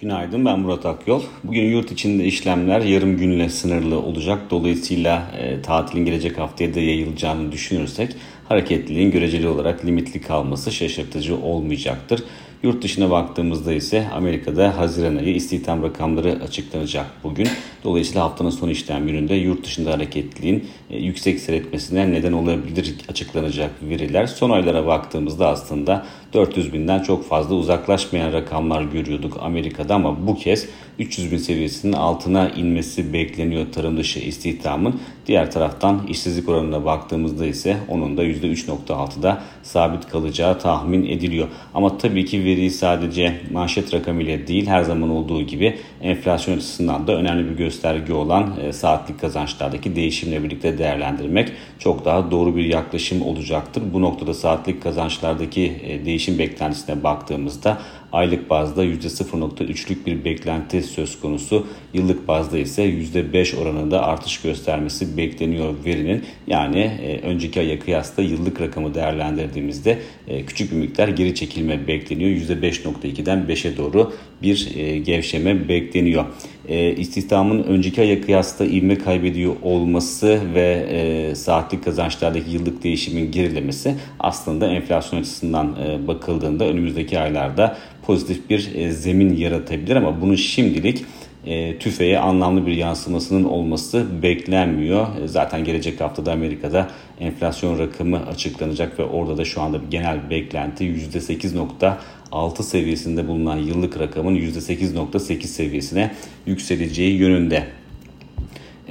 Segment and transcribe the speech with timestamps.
[0.00, 1.22] Günaydın ben Murat Akyol.
[1.44, 4.38] Bugün yurt içinde işlemler yarım günle sınırlı olacak.
[4.50, 8.16] Dolayısıyla e, tatilin gelecek haftaya da yayılacağını düşünürsek
[8.48, 12.24] hareketliliğin göreceli olarak limitli kalması şaşırtıcı olmayacaktır.
[12.62, 17.48] Yurt dışına baktığımızda ise Amerika'da Haziran ayı istihdam rakamları açıklanacak bugün.
[17.84, 24.26] Dolayısıyla haftanın son işlem gününde yurt dışında hareketliliğin e, yüksek seyretmesine neden olabilir açıklanacak veriler.
[24.26, 30.68] Son aylara baktığımızda aslında 400 binden çok fazla uzaklaşmayan rakamlar görüyorduk Amerika'da ama bu kez
[30.98, 35.00] 300 bin seviyesinin altına inmesi bekleniyor tarım dışı istihdamın.
[35.26, 41.48] Diğer taraftan işsizlik oranına baktığımızda ise onun da %3.6'da sabit kalacağı tahmin ediliyor.
[41.74, 47.16] Ama tabii ki veriyi sadece manşet rakamıyla değil her zaman olduğu gibi enflasyon açısından da
[47.16, 53.22] önemli bir gösterge olan e, saatlik kazançlardaki değişimle birlikte değerlendirmek çok daha doğru bir yaklaşım
[53.22, 53.82] olacaktır.
[53.92, 57.78] Bu noktada saatlik kazançlardaki e, değişim beklentisine baktığımızda
[58.12, 61.66] aylık bazda %0.3'lük bir beklenti söz konusu.
[61.94, 66.24] Yıllık bazda ise %5 oranında artış göstermesi bekleniyor verinin.
[66.46, 69.98] Yani e, önceki aya kıyasla yıllık rakamı değerlendirdiğimizde
[70.46, 72.30] küçük bir miktar geri çekilme bekleniyor.
[72.30, 76.24] %5.2'den 5'e doğru bir gevşeme bekleniyor.
[76.70, 83.94] E, istihdamın önceki aya kıyasla ivme kaybediyor olması ve e, saatlik kazançlardaki yıllık değişimin gerilemesi
[84.20, 87.76] aslında enflasyon açısından e, bakıldığında önümüzdeki aylarda
[88.06, 91.04] pozitif bir e, zemin yaratabilir ama bunu şimdilik
[91.46, 95.06] e, tüfeğe anlamlı bir yansımasının olması beklenmiyor.
[95.22, 96.88] E, zaten gelecek haftada Amerika'da
[97.20, 104.36] enflasyon rakamı açıklanacak ve orada da şu anda genel beklenti %8.6 seviyesinde bulunan yıllık rakamın
[104.36, 106.10] %8.8 seviyesine
[106.46, 107.79] yükseleceği yönünde.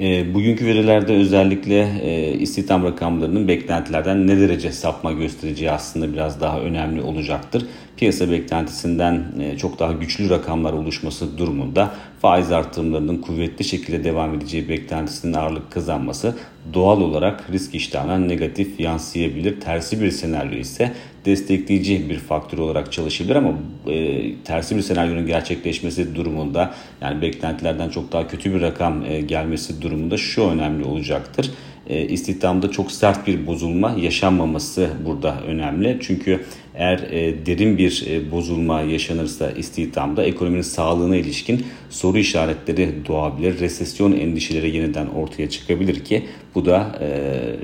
[0.00, 6.60] E, bugünkü verilerde özellikle e, istihdam rakamlarının beklentilerden ne derece sapma göstereceği aslında biraz daha
[6.60, 7.66] önemli olacaktır.
[7.96, 14.68] Piyasa beklentisinden e, çok daha güçlü rakamlar oluşması durumunda faiz artırımlarının kuvvetli şekilde devam edeceği
[14.68, 16.34] beklentisinin ağırlık kazanması
[16.74, 19.60] doğal olarak risk iştahına negatif yansıyabilir.
[19.60, 20.92] Tersi bir senaryo ise
[21.24, 23.54] destekleyici bir faktör olarak çalışabilir ama
[23.86, 29.82] e, tersi bir senaryonun gerçekleşmesi durumunda yani beklentilerden çok daha kötü bir rakam e, gelmesi
[29.82, 31.50] durumunda şu önemli olacaktır.
[31.86, 35.98] E, istihdamda çok sert bir bozulma yaşanmaması burada önemli.
[36.00, 36.44] Çünkü
[36.80, 43.60] eğer e, derin bir e, bozulma yaşanırsa istihdamda ekonominin sağlığına ilişkin soru işaretleri doğabilir.
[43.60, 46.24] Resesyon endişeleri yeniden ortaya çıkabilir ki
[46.54, 47.08] bu da e,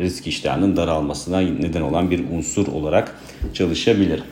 [0.03, 3.15] risk iştahının daralmasına neden olan bir unsur olarak
[3.55, 4.23] çalışabilir.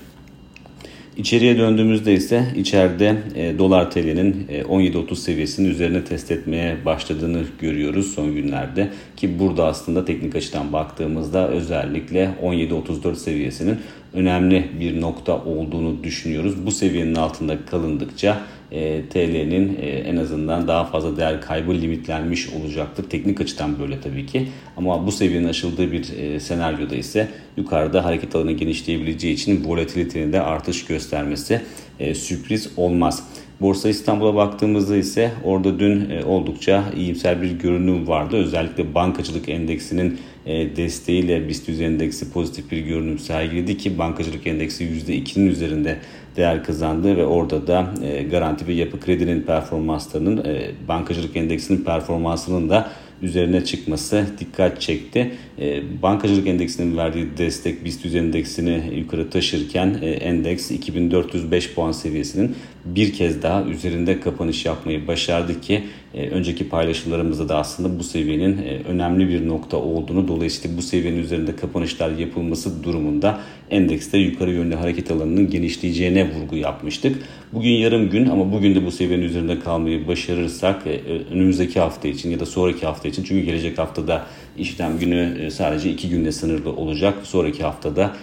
[1.16, 8.14] İçeriye döndüğümüzde ise içeride e, dolar TL'nin e, 17.30 seviyesinin üzerine test etmeye başladığını görüyoruz
[8.14, 8.90] son günlerde.
[9.16, 13.78] Ki burada aslında teknik açıdan baktığımızda özellikle 17.34 seviyesinin
[14.14, 16.66] önemli bir nokta olduğunu düşünüyoruz.
[16.66, 18.40] Bu seviyenin altında kalındıkça
[18.72, 23.10] e, TL'nin e, en azından daha fazla değer kaybı limitlenmiş olacaktır.
[23.10, 24.48] Teknik açıdan böyle tabii ki.
[24.76, 30.40] Ama bu seviyenin aşıldığı bir e, senaryoda ise yukarıda hareket alanı genişleyebileceği için volatilitenin de
[30.40, 31.60] artış göstermesi
[32.00, 33.24] e, sürpriz olmaz.
[33.60, 38.36] Borsa İstanbul'a baktığımızda ise orada dün e, oldukça iyimser bir görünüm vardı.
[38.36, 45.46] Özellikle bankacılık endeksinin e, desteğiyle BIST endeksi pozitif bir görünüm sergiledi ki bankacılık endeksi %2'nin
[45.46, 45.98] üzerinde
[46.36, 50.44] değer kazandı ve orada da e, garanti ve yapı kredinin performanslarının
[50.88, 52.90] bankacılık endeksinin performansının da
[53.22, 55.34] üzerine çıkması dikkat çekti.
[55.58, 63.12] E, bankacılık endeksinin verdiği destek BIST endeksini yukarı taşırken e, endeks 2405 puan seviyesinin bir
[63.12, 65.82] kez daha üzerinde kapanış yapmayı başardı ki
[66.20, 71.56] önceki paylaşımlarımızda da aslında bu seviyenin e, önemli bir nokta olduğunu dolayısıyla bu seviyenin üzerinde
[71.56, 77.16] kapanışlar yapılması durumunda endekste yukarı yönlü hareket alanının genişleyeceğine vurgu yapmıştık.
[77.52, 82.30] Bugün yarım gün ama bugün de bu seviyenin üzerinde kalmayı başarırsak e, önümüzdeki hafta için
[82.30, 84.26] ya da sonraki hafta için çünkü gelecek haftada
[84.58, 87.14] işlem günü sadece iki günde sınırlı olacak.
[87.22, 88.16] Sonraki haftada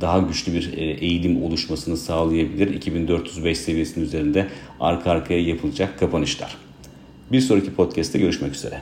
[0.00, 2.74] daha güçlü bir eğilim oluşmasını sağlayabilir.
[2.74, 4.46] 2405 seviyesinin üzerinde
[4.80, 6.56] arka arkaya yapılacak kapanışlar.
[7.32, 8.80] Bir sonraki podcast'te görüşmek üzere.